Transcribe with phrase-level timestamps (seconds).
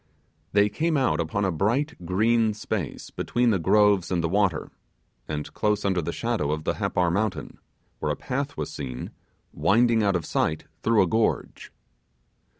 [0.51, 4.71] They came out upon a bright green space between the groves and the water,
[5.27, 7.59] and close under the shadow of the Happar mountain,
[7.99, 9.11] where a path was seen
[9.53, 11.71] winding out of sight through a gorge.